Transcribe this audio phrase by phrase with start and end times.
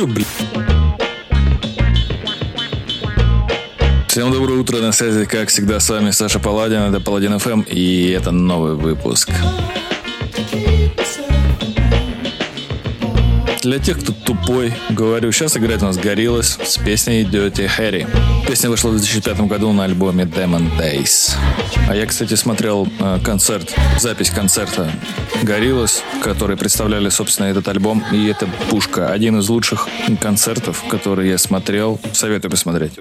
[0.00, 0.26] Все, блядь.
[4.08, 8.08] Всем доброе утро, на связи, как всегда, с вами Саша Паладин, это Паладин ФМ, и
[8.08, 9.28] это новый выпуск.
[9.28, 9.79] Выпуск.
[13.62, 18.08] Для тех, кто тупой, говорю, сейчас играет у нас Гориллас с песней Dirty Harry.
[18.46, 21.32] Песня вышла в 2005 году на альбоме Demon Days.
[21.86, 24.90] А я, кстати, смотрел э, концерт, запись концерта
[25.42, 28.02] Гориллас, который представляли, собственно, этот альбом.
[28.12, 29.12] И это пушка.
[29.12, 29.88] Один из лучших
[30.20, 32.00] концертов, который я смотрел.
[32.12, 32.92] Советую посмотреть.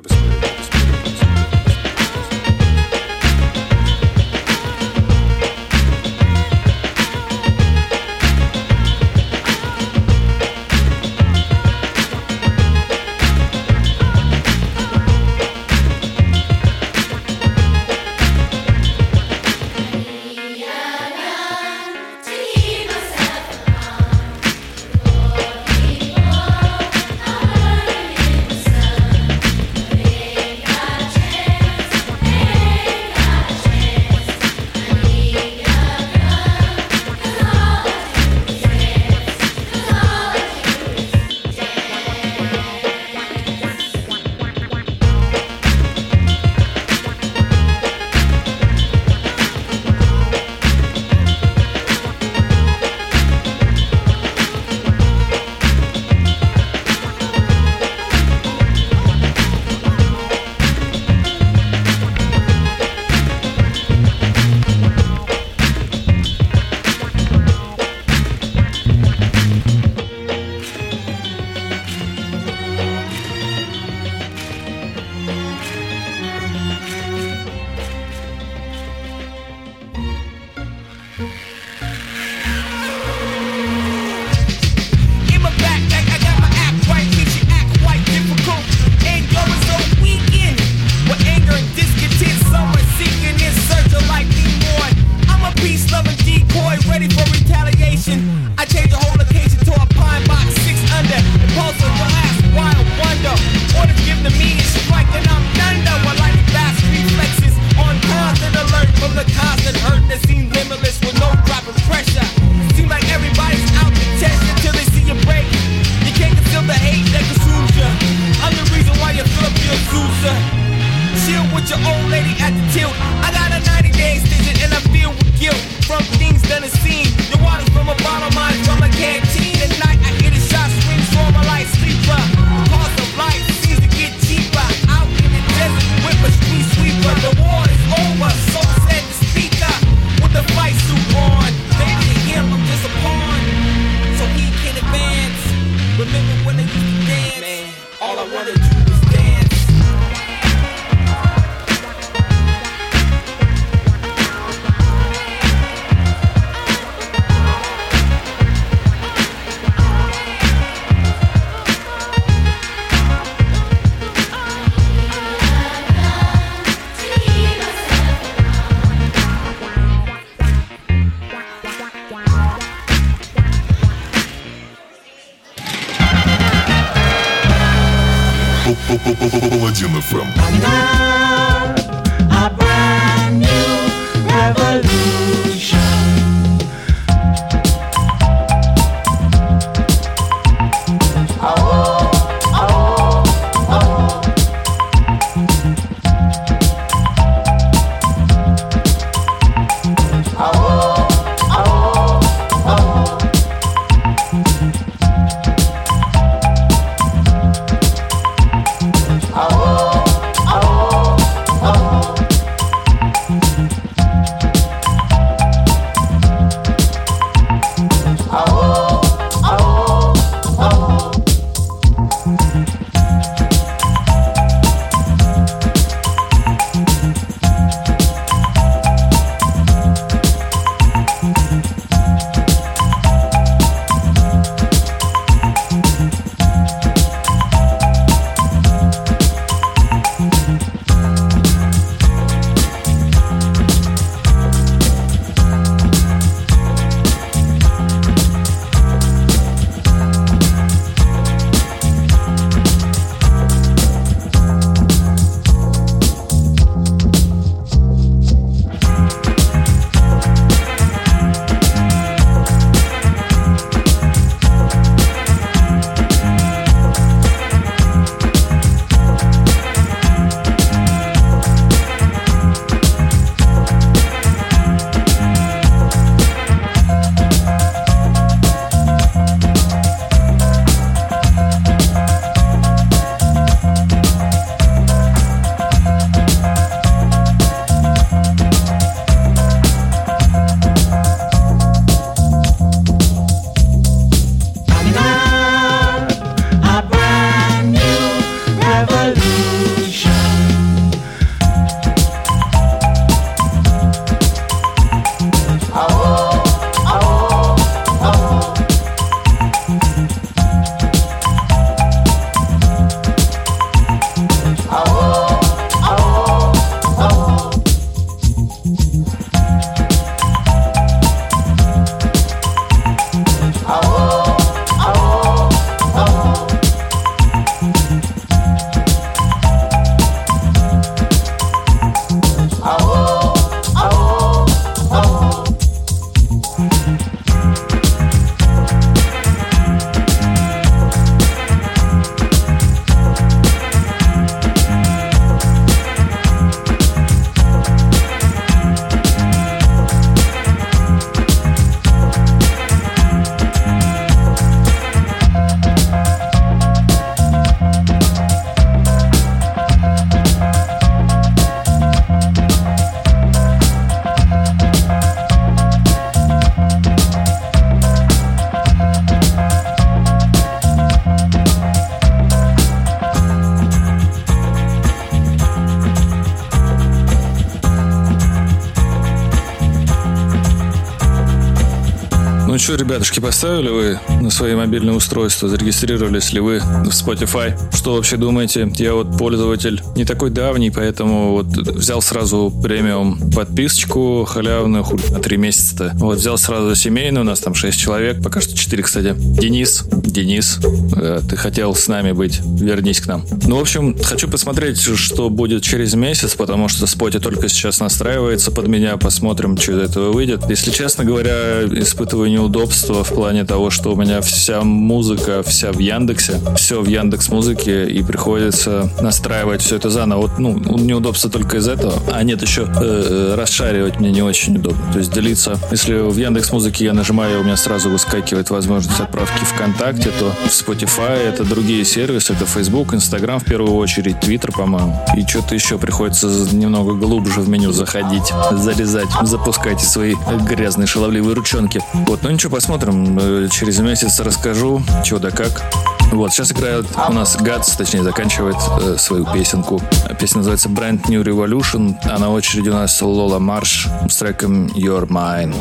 [382.69, 385.49] Что, ребятушки, поставили вы на свои мобильные устройства?
[385.49, 387.57] Зарегистрировались ли вы в Spotify?
[387.75, 388.71] Что вообще думаете?
[388.75, 395.19] Я вот пользователь не такой давний, поэтому вот взял сразу премиум подписочку халявную хуй, на
[395.19, 395.91] 3 месяца-то.
[395.95, 399.13] Вот взял сразу семейную, у нас там 6 человек, пока что 4, кстати.
[399.17, 400.59] Денис, Денис,
[400.95, 403.25] э, ты хотел с нами быть, вернись к нам.
[403.45, 408.51] Ну, в общем, хочу посмотреть, что будет через месяц, потому что Spotify только сейчас настраивается
[408.51, 410.49] под меня, посмотрим, что из этого выйдет.
[410.49, 415.79] Если честно говоря, испытываю неудобства в плане того, что у меня вся музыка, вся в
[415.79, 420.21] Яндексе, все в Яндекс Музыке, и приходится настраивать все это заново.
[420.21, 421.93] Вот, ну, неудобство только из этого.
[422.11, 424.81] А нет, еще э, расшаривать мне не очень удобно.
[424.91, 425.57] То есть делиться.
[425.71, 430.51] Если в Яндекс Музыке я нажимаю, у меня сразу выскакивает возможность отправки ВКонтакте, то в
[430.51, 434.99] Spotify это другие сервисы, это Facebook, Instagram в первую очередь, Twitter, по-моему.
[435.15, 440.15] И что-то еще приходится немного глубже в меню заходить, залезать, запускайте свои
[440.47, 441.81] грязные шаловливые ручонки.
[441.93, 443.17] Вот, ну ничего, посмотрим.
[443.19, 445.98] Э, Через месяц расскажу, что да как.
[446.11, 449.81] Вот, сейчас играет у нас Гатс, точнее, заканчивает э, свою песенку.
[450.19, 455.07] Песня называется Brand New Revolution, а на очереди у нас Лола Марш с треком Your
[455.07, 455.55] FM.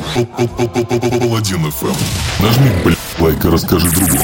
[2.40, 4.16] Нажми, блядь, лайк и расскажи другу.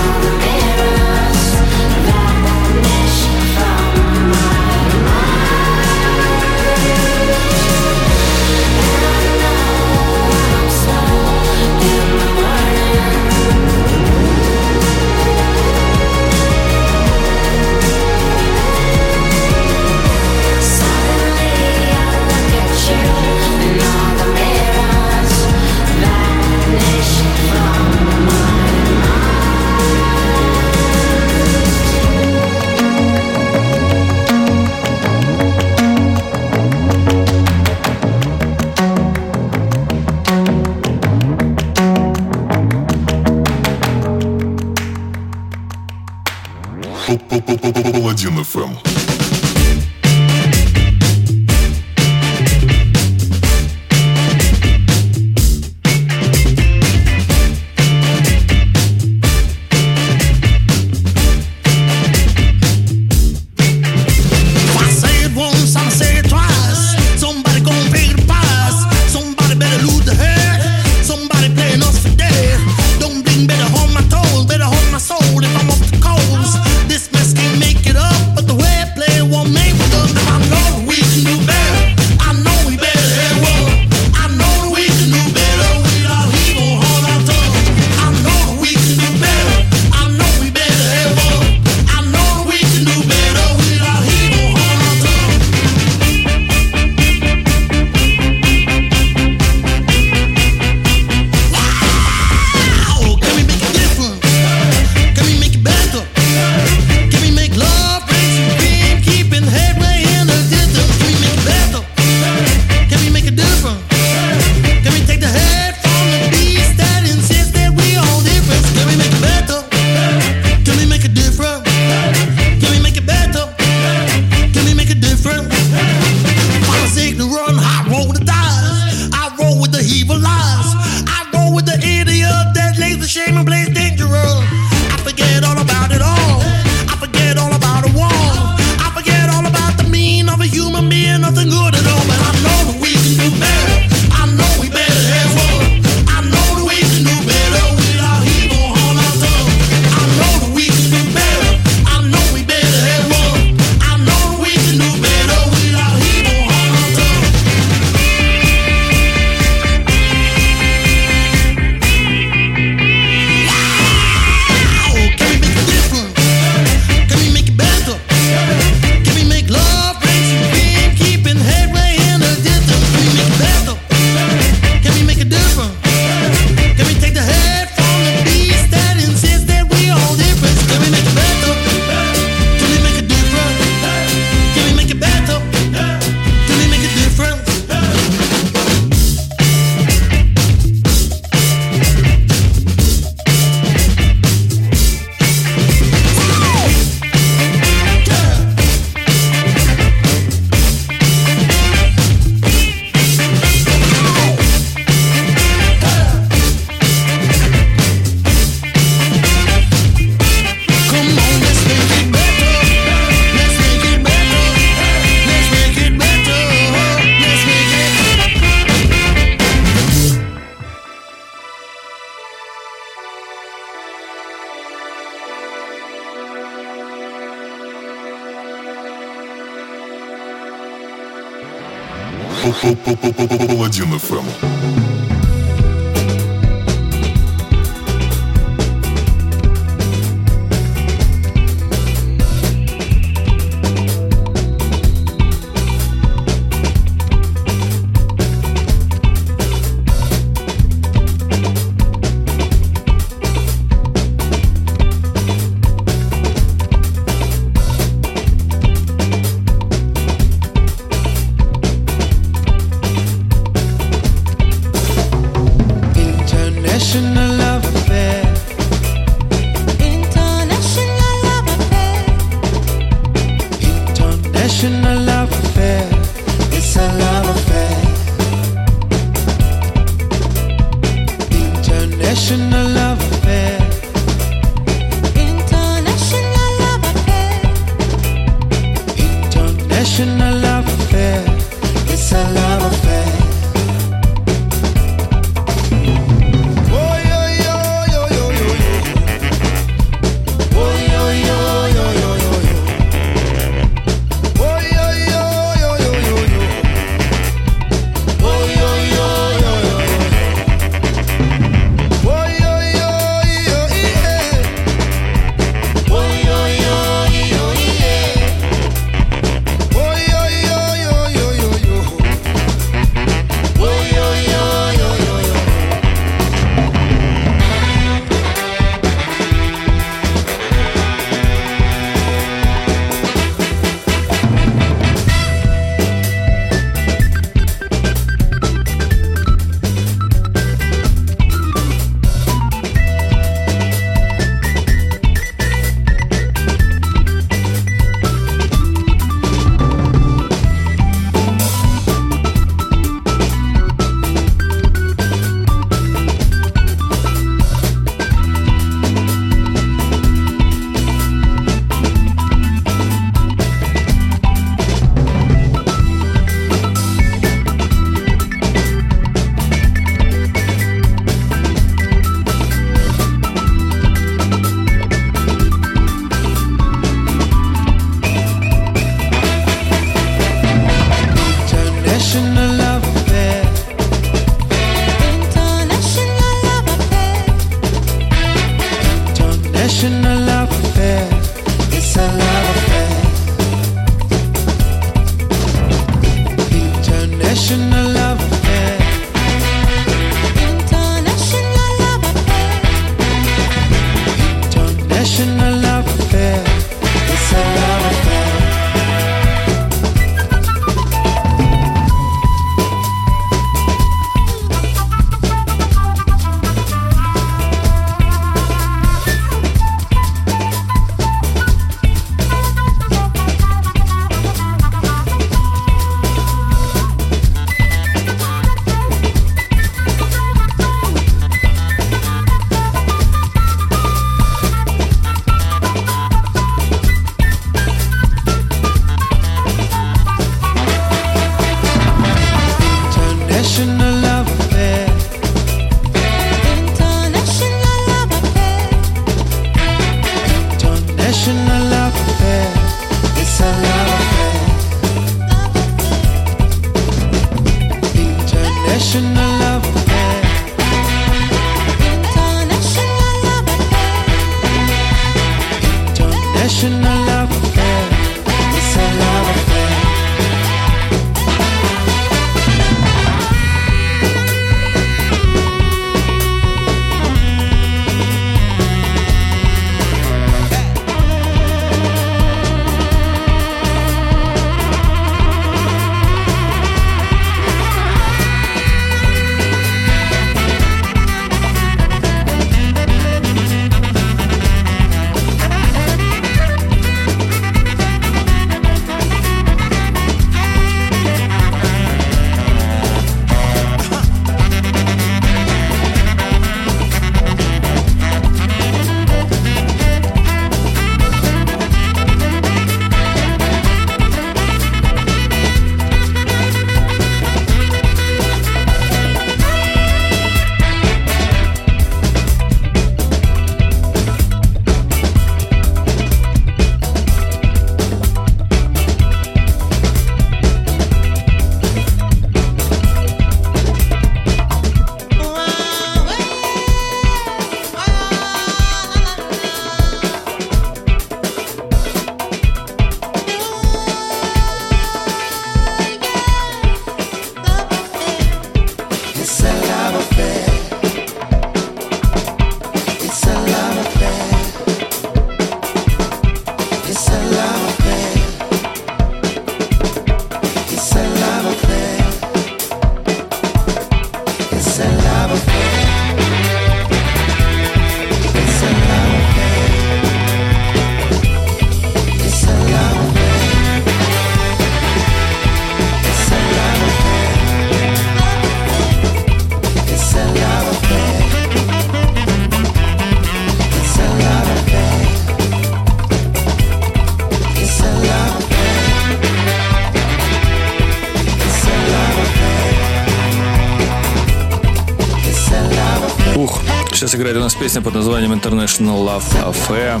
[597.58, 600.00] Песня под названием International Love Affair.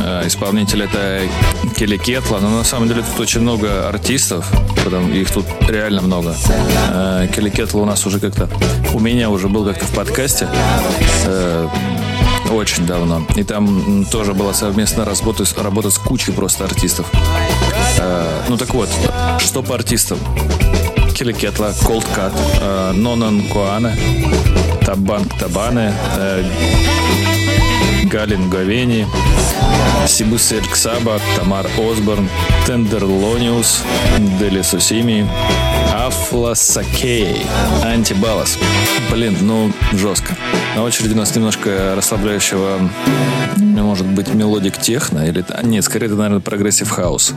[0.00, 1.20] Э, Исполнитель это
[1.76, 4.50] Келли Кетла, но на самом деле тут очень много артистов,
[4.82, 6.34] потому их тут реально много.
[6.90, 8.48] Э, Келли Кетла у нас уже как-то,
[8.94, 10.48] у меня уже был как-то в подкасте
[11.26, 11.68] э,
[12.50, 13.26] очень давно.
[13.36, 17.10] И там тоже была совместная работа, работа с кучей просто артистов.
[18.48, 18.88] Ну так вот,
[19.40, 20.18] что по артистам?
[21.14, 23.96] Келли Кетла, Cold Cut, Нонан Куане,
[24.84, 26.44] Thabang Tabane, э,
[28.04, 29.06] Галин Говени,
[30.06, 32.28] Sibusile Xaba, Tamar Osborn,
[32.66, 33.82] Tenderlonious,
[34.38, 35.26] Dele Sosimi,
[35.94, 37.46] Afla Sackey,
[37.82, 38.58] Antibalas.
[39.10, 40.36] Блин, ну, жестко.
[40.76, 42.78] На очереди у нас немножко расслабляющего,
[43.84, 45.44] может быть, melodic techno, или...
[45.62, 47.32] Нет, скорее это, наверное, progressive house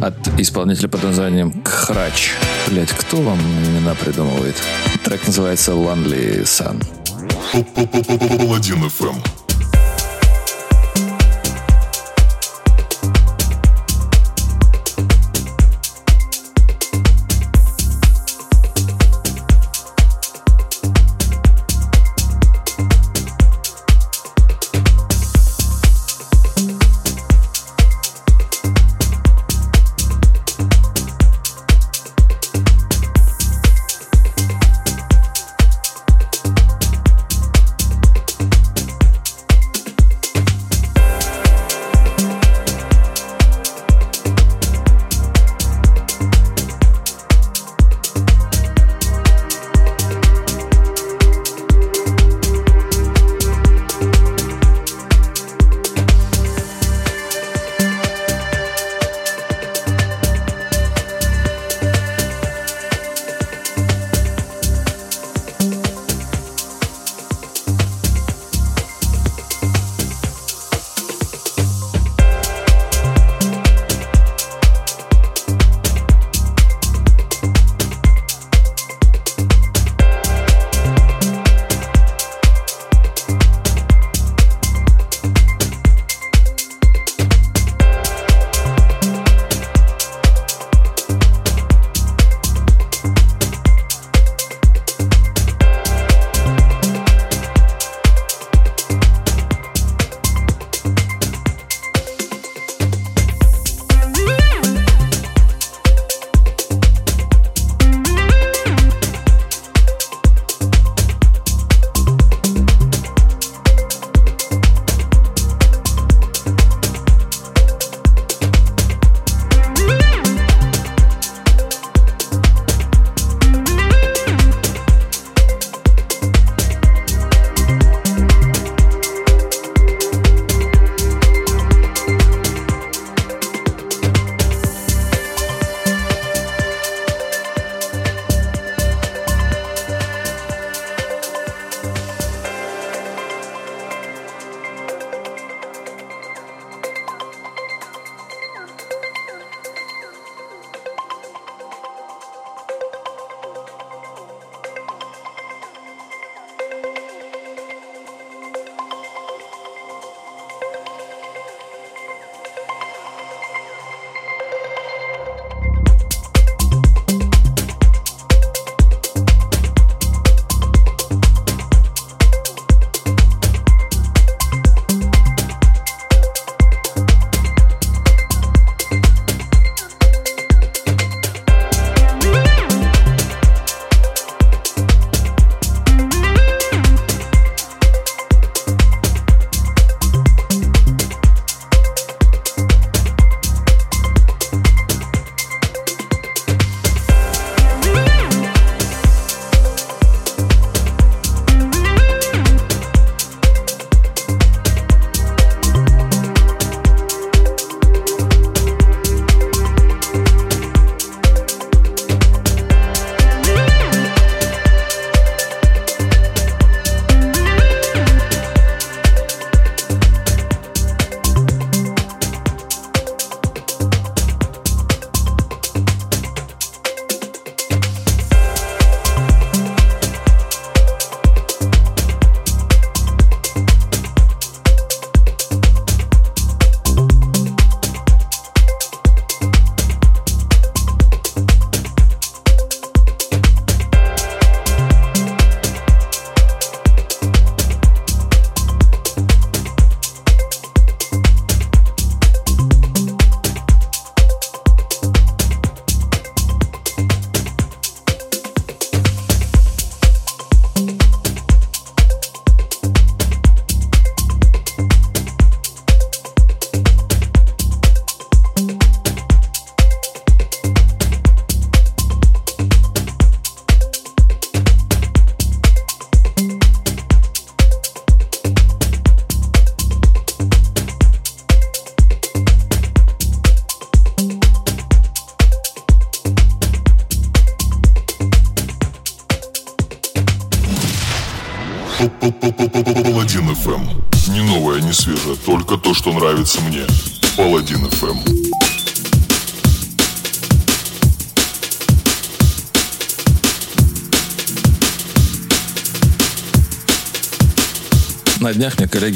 [0.00, 2.32] от исполнителя под названием Hrach.
[2.68, 4.56] Блять, кто вам имена придумывает?
[5.06, 6.84] Трек называется Lonely Sun.
[8.38, 9.45] Паладин FM.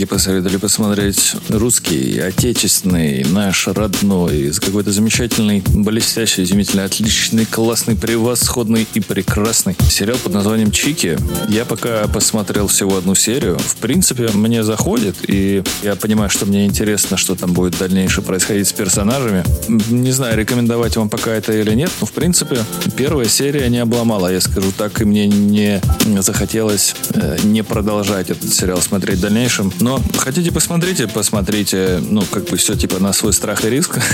[0.00, 8.86] Коллеги посоветовали посмотреть русский, отечественный, наш родной, с какой-то замечательный, блестящий, изумительно отличный, классный, превосходный
[8.94, 11.18] и прекрасный сериал под названием «Чики».
[11.48, 13.58] Я пока посмотрел всего одну серию.
[13.58, 18.68] В принципе, мне заходит, и я понимаю, что мне интересно, что там будет дальнейшее происходить
[18.68, 19.44] с персонажами.
[19.68, 22.58] Не знаю, рекомендовать вам пока это или нет, но, в принципе,
[22.96, 25.82] первая серия не обломала, я скажу так, и мне не
[26.20, 29.72] захотелось э, не продолжать этот сериал смотреть в дальнейшем.
[29.80, 33.98] Но хотите посмотрите, посмотрите, ну, как бы все типа на свой страх и риск.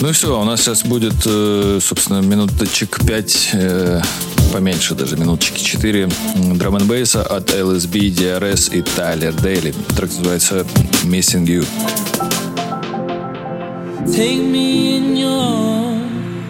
[0.00, 3.54] Ну и все, у нас сейчас будет, э, собственно, минуточек 5,
[4.52, 6.08] поменьше даже, минуточки 4
[6.54, 9.74] драм н бейса от LSB, DRS и Tyler Daily.
[9.96, 10.66] Трек называется
[11.04, 11.66] Missing You.
[14.06, 15.98] Take me in your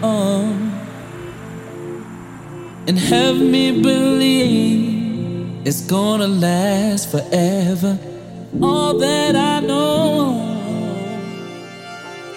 [0.01, 0.73] arms
[2.87, 4.94] and have me believe
[5.65, 7.97] it's gonna last forever.
[8.61, 10.39] All that I know,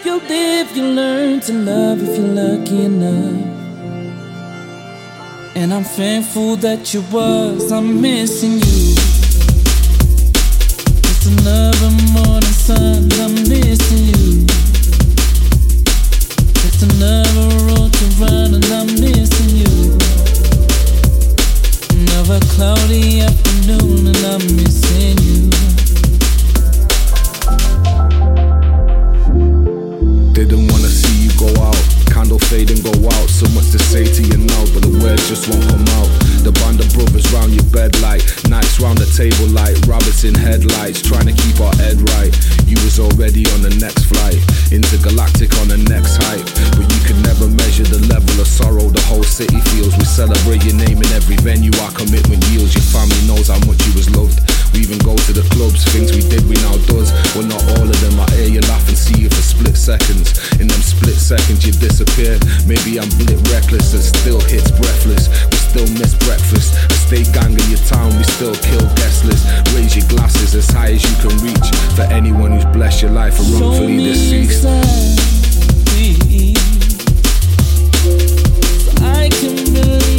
[0.02, 3.56] you'll live, you learn to love if you're lucky enough.
[5.54, 8.94] And I'm thankful that you was, I'm missing you.
[11.10, 14.46] It's another morning sun, I'm missing you.
[16.66, 19.67] It's another road to run and I'm missing you.
[22.30, 25.48] Another cloudy afternoon and I'm missing you.
[30.34, 31.77] Didn't wanna see you go out.
[32.28, 33.28] Candle fade and go out.
[33.32, 36.12] So much to say to you now, but the words just won't come out.
[36.44, 38.20] The band of brothers round your bed like
[38.52, 41.00] Nights round the table like rabbits in headlights.
[41.00, 42.28] Trying to keep our head right.
[42.68, 44.36] You was already on the next flight.
[44.68, 46.44] Intergalactic on the next hype.
[46.76, 49.96] But you could never measure the level of sorrow the whole city feels.
[49.96, 51.72] We celebrate your name in every venue.
[51.80, 52.76] Our commitment yields.
[52.76, 54.36] Your family knows how much you was loved.
[54.76, 57.08] We even go to the clubs, things we did, we now does.
[57.32, 58.20] Well, not all of them.
[58.20, 60.36] I hear you laugh and see you for split seconds.
[60.60, 62.44] In them split seconds, you disappeared.
[62.66, 65.28] Maybe I'm blit reckless and still hits breathless.
[65.50, 66.76] We still miss breakfast.
[66.92, 69.44] A state gang in your town, we still kill guest list.
[69.74, 71.68] Raise your glasses as high as you can reach.
[71.96, 74.66] For anyone who's blessed your life or wrongfully deceased.
[79.00, 80.17] I can believe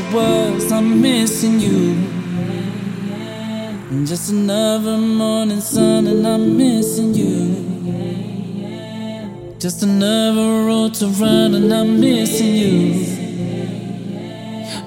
[0.00, 0.72] you was.
[0.72, 1.94] I'm missing you.
[4.06, 7.68] Just another morning sun, and I'm missing you.
[9.58, 13.20] Just another road to run, and I'm missing you.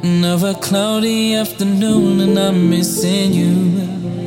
[0.03, 4.22] Another cloudy afternoon and I'm missing you.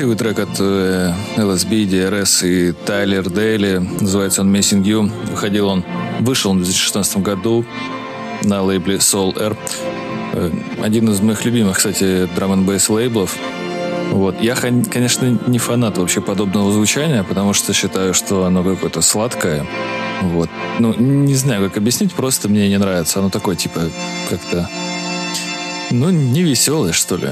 [0.00, 3.86] Красивый трек от э, LSB, DRS и Тайлер Дейли.
[4.00, 5.12] Называется он Missing You.
[5.30, 5.84] Выходил он,
[6.20, 7.66] вышел он в 2016 году
[8.42, 9.58] на лейбле Soul Air.
[10.32, 10.50] Э,
[10.82, 13.36] Один из моих любимых, кстати, драм н бейс лейблов.
[14.10, 14.40] Вот.
[14.40, 19.66] Я, конечно, не фанат вообще подобного звучания, потому что считаю, что оно какое-то сладкое.
[20.22, 20.48] Вот.
[20.78, 23.18] Ну, не знаю, как объяснить, просто мне не нравится.
[23.18, 23.80] Оно такое, типа,
[24.30, 24.66] как-то...
[25.90, 27.28] Ну, не веселое, что ли.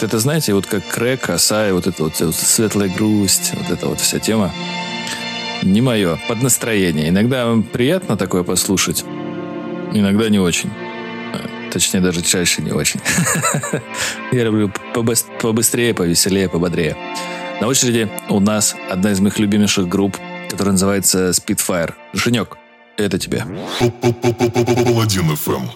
[0.00, 3.86] Это, знаете, вот как крэк, оса и вот эта вот, вот светлая грусть, вот эта
[3.86, 4.52] вот вся тема.
[5.62, 7.08] Не мое, под настроение.
[7.08, 9.04] Иногда приятно такое послушать,
[9.94, 10.70] иногда не очень.
[11.32, 13.00] Э, Точнее, даже чаще не очень.
[14.32, 16.96] Я люблю побыс- побыстрее, повеселее, пободрее.
[17.60, 20.18] На очереди у нас одна из моих любимейших групп,
[20.50, 21.94] которая называется Spitfire.
[22.12, 22.58] Женек,
[22.98, 23.44] это тебе.
[23.80, 25.70] Паладин FM.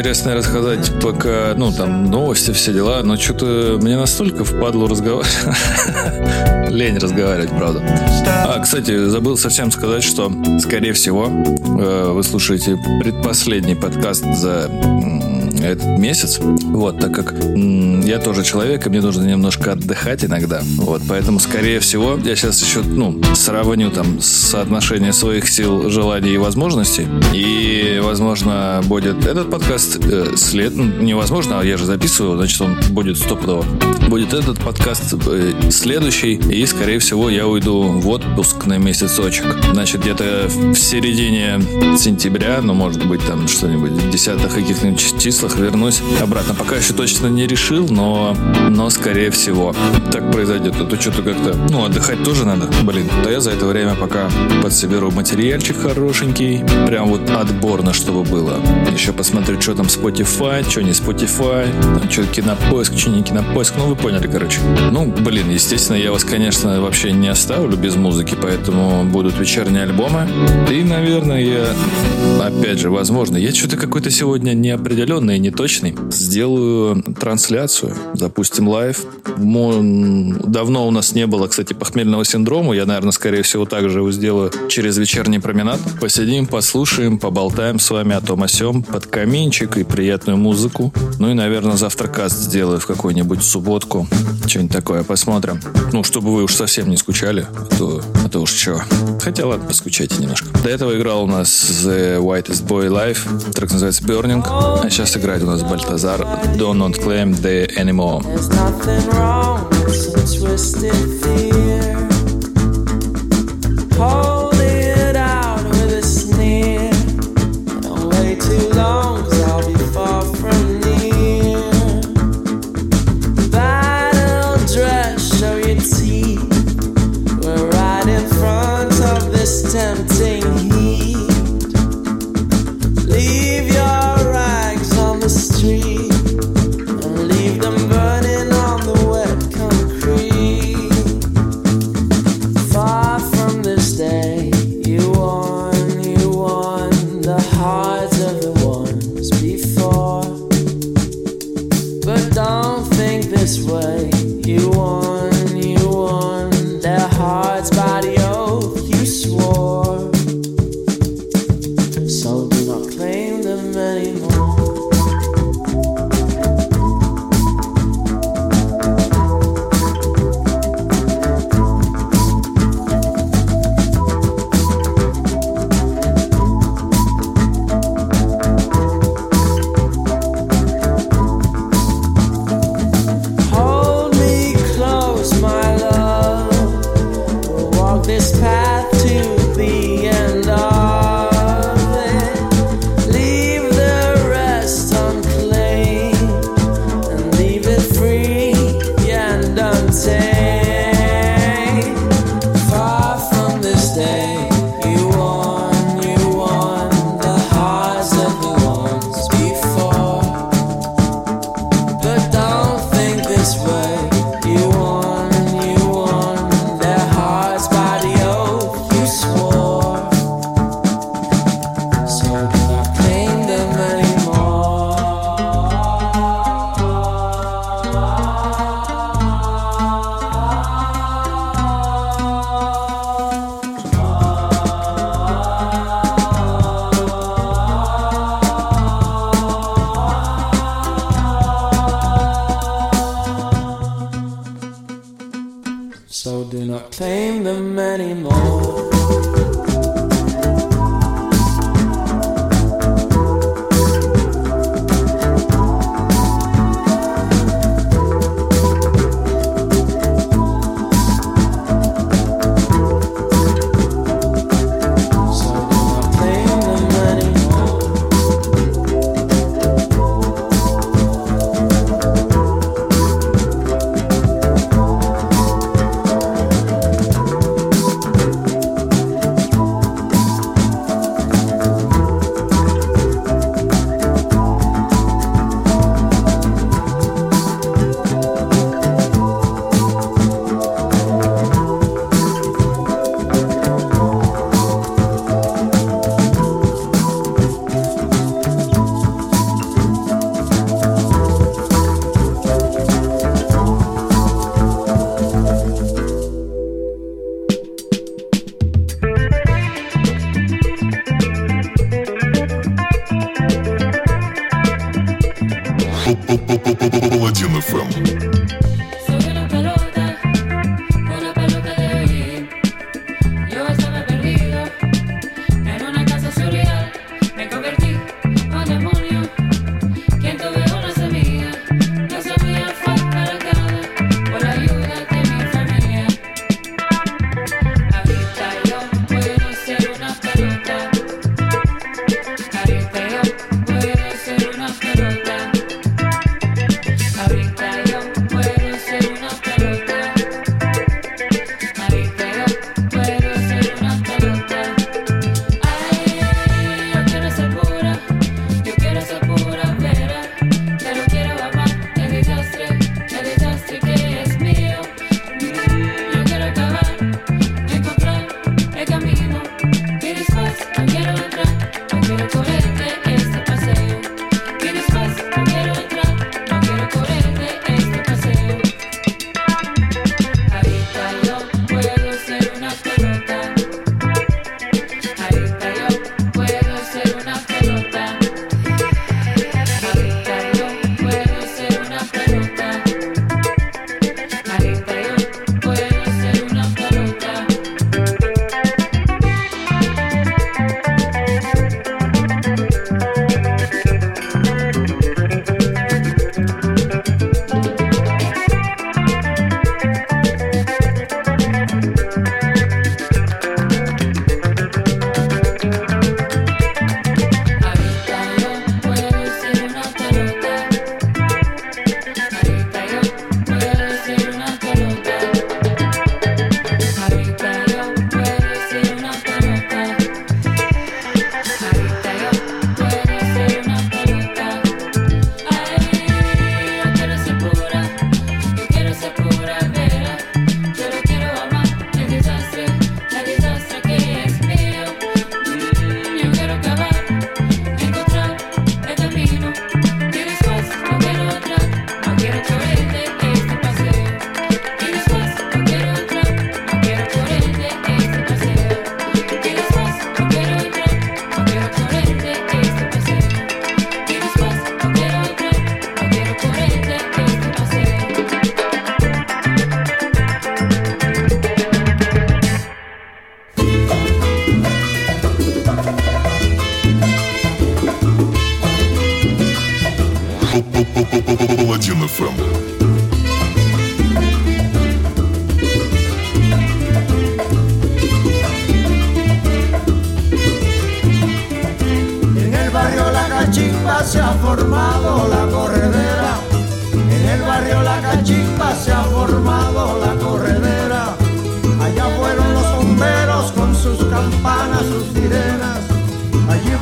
[0.00, 5.28] Интересное рассказать, пока, ну, там, новости, все дела, но что-то мне настолько впадло разговаривать.
[6.70, 7.82] Лень разговаривать, правда.
[8.26, 14.70] А, кстати, забыл совсем сказать, что, скорее всего, э, вы слушаете предпоследний подкаст за
[15.62, 16.38] этот месяц.
[16.40, 20.62] Вот, так как я тоже человек, и мне нужно немножко отдыхать иногда.
[20.76, 26.38] Вот, поэтому, скорее всего, я сейчас еще, ну, сравню там соотношение своих сил, желаний и
[26.38, 27.06] возможностей.
[27.32, 30.74] И, возможно, будет этот подкаст э, след...
[30.76, 33.64] ну, Невозможно, а я же записываю, значит, он будет стопудово.
[34.08, 39.44] Будет этот подкаст э, следующий, и, скорее всего, я уйду в отпуск на месяцочек.
[39.72, 41.60] Значит, где-то в середине
[41.96, 46.54] сентября, ну, может быть, там что-нибудь десятых каких-нибудь числах вернусь обратно.
[46.54, 48.36] Пока еще точно не решил, но,
[48.68, 49.74] но скорее всего,
[50.12, 50.74] так произойдет.
[50.80, 52.68] А то что-то как-то, ну, отдыхать тоже надо.
[52.82, 54.30] Блин, да я за это время пока
[54.62, 58.58] подсоберу материальчик хорошенький, прям вот отборно, чтобы было.
[58.92, 63.74] Еще посмотрю, что там Spotify, что не Spotify, там что кинопоиск, что не кинопоиск.
[63.76, 64.60] Ну, вы поняли, короче.
[64.90, 70.28] Ну, блин, естественно, я вас, конечно, вообще не оставлю без музыки, поэтому будут вечерние альбомы.
[70.70, 71.66] И, наверное, я,
[72.44, 75.96] опять же, возможно, я что-то какой-то сегодня неопределенный, неточный.
[76.10, 79.04] Сделаю трансляцию, запустим лайв.
[79.36, 82.74] Давно у нас не было, кстати, похмельного синдрома.
[82.74, 85.80] Я, наверное, скорее всего, также его сделаю через вечерний променад.
[86.00, 90.92] Посидим, послушаем, поболтаем с вами о том о сём, под каминчик и приятную музыку.
[91.18, 94.06] Ну и, наверное, завтра каст сделаю в какую-нибудь субботку.
[94.46, 95.60] Что-нибудь такое посмотрим.
[95.92, 98.80] Ну, чтобы вы уж совсем не скучали, а то, а то уж что.
[99.20, 100.48] Хотя ладно, поскучайте немножко.
[100.62, 101.50] До этого играл у нас
[101.84, 103.52] The Whitest Boy Live.
[103.52, 104.42] Трек называется Burning.
[104.46, 106.21] А сейчас играет у нас Бальтазар
[106.57, 108.21] Do Not Claim The Anymore.
[108.23, 112.07] There's nothing wrong with some twisted fear.
[113.97, 114.38] Hold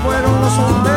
[0.09, 0.88] fueron los hombres.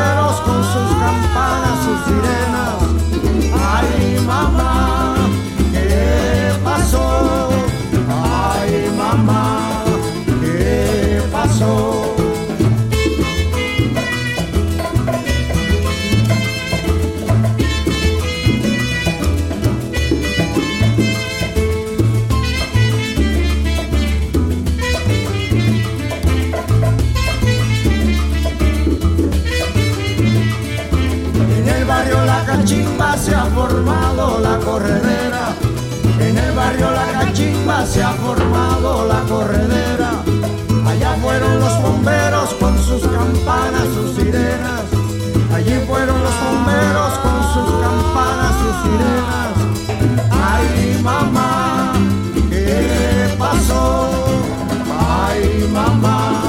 [34.80, 40.12] en el barrio La Cachimba se ha formado la corredera.
[40.88, 44.84] Allá fueron los bomberos con sus campanas, sus sirenas.
[45.54, 50.30] Allí fueron los bomberos con sus campanas, sus sirenas.
[50.32, 51.94] Ay, mamá,
[52.50, 54.10] ¿qué pasó?
[54.98, 56.44] Ay, mamá,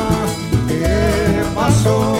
[0.69, 2.12] ¿qué pasó?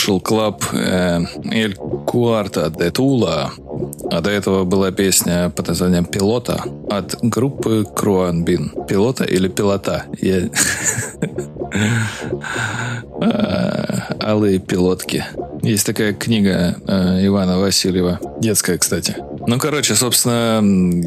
[0.00, 1.20] Social Club э,
[1.52, 1.76] El
[2.06, 3.50] Cuarta de Tula.
[4.10, 8.72] А до этого была песня под названием «Пилота» от группы Круанбин.
[8.88, 10.06] Пилота или пилота?
[10.20, 10.48] Я...
[13.20, 15.24] А, Алые пилотки.
[15.62, 18.18] Есть такая книга э, Ивана Васильева.
[18.40, 19.16] Детская, кстати.
[19.46, 20.62] Ну, короче, собственно,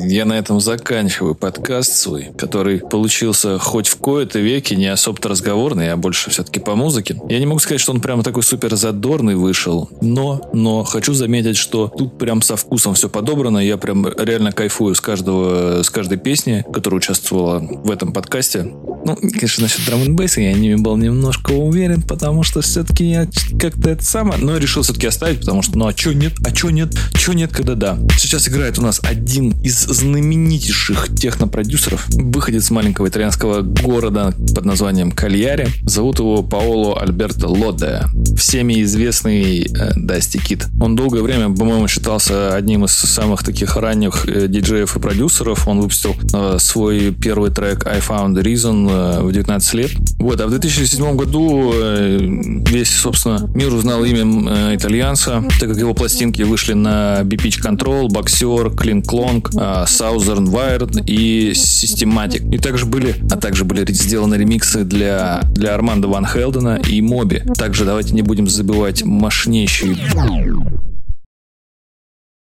[0.07, 5.91] я на этом заканчиваю подкаст свой, который получился хоть в кои-то веки не особо разговорный,
[5.91, 7.19] а больше все-таки по музыке.
[7.29, 11.57] Я не могу сказать, что он прямо такой супер задорный вышел, но, но хочу заметить,
[11.57, 13.59] что тут прям со вкусом все подобрано.
[13.59, 18.73] Я прям реально кайфую с каждого, с каждой песни, которая участвовала в этом подкасте.
[19.05, 23.27] Ну, конечно, насчет драм н я не был немножко уверен, потому что все-таки я
[23.59, 26.69] как-то это самое, но решил все-таки оставить, потому что, ну, а чё нет, а чё
[26.69, 27.97] нет, чё нет, когда да.
[28.17, 35.67] Сейчас играет у нас один из знаменитейших технопродюсеров, выходец маленького итальянского города под названием Кальяри.
[35.85, 38.03] Зовут его Паоло Альберто Лоде,
[38.35, 40.67] всеми известный э, Дасти Кит.
[40.79, 45.67] Он долгое время, по-моему, считался одним из самых таких ранних э, диджеев и продюсеров.
[45.67, 49.91] Он выпустил э, свой первый трек I Found Reason в 19 лет.
[50.23, 55.77] Вот, а в 2007 году э, весь, собственно, мир узнал имя э, итальянца, так как
[55.77, 62.55] его пластинки вышли на B-Pitch Control, Боксер, Clonk, э, Southern Wired и Systematic.
[62.55, 67.41] И также были, а также были сделаны ремиксы для, для Армандо Ван Хелдена и Моби.
[67.57, 69.97] Также давайте не будем забывать мощнейший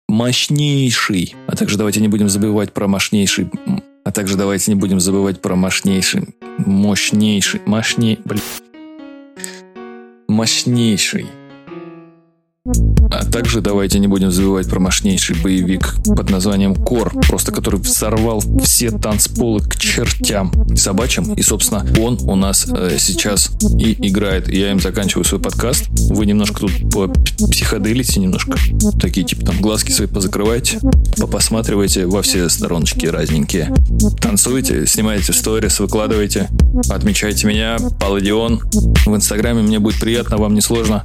[0.07, 1.35] мощнейший.
[1.47, 3.49] А также давайте не будем забывать про мощнейший.
[4.03, 6.29] А также давайте не будем забывать про мощнейший.
[6.57, 7.61] Мощнейший.
[7.65, 8.19] Мощней...
[8.25, 8.41] Блин.
[10.27, 11.27] Мощнейший.
[12.63, 18.43] А также давайте не будем забывать про мощнейший боевик под названием Кор, просто который взорвал
[18.63, 21.33] все танцполы к чертям собачьим.
[21.33, 23.49] И, собственно, он у нас э, сейчас
[23.79, 24.47] и играет.
[24.47, 25.87] Я им заканчиваю свой подкаст.
[26.11, 26.71] Вы немножко тут
[27.49, 28.55] психоделите немножко.
[28.99, 30.79] Такие, типа, там, глазки свои позакрывайте,
[31.31, 33.73] посматривайте во все стороночки разненькие.
[34.21, 36.47] Танцуйте, снимайте сторис, выкладывайте,
[36.91, 38.61] отмечайте меня, Палладион.
[39.05, 41.03] В Инстаграме мне будет приятно, вам не сложно.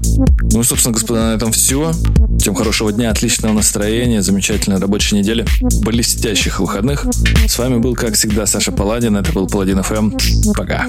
[0.53, 1.93] Ну собственно, господа, на этом все.
[2.39, 5.45] Всем хорошего дня, отличного настроения, замечательной рабочей недели,
[5.83, 7.07] блестящих выходных.
[7.49, 9.17] С вами был, как всегда, Саша Паладин.
[9.17, 10.13] Это был Паладин ФМ.
[10.55, 10.89] Пока.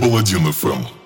[0.00, 1.05] Паладин ФМ.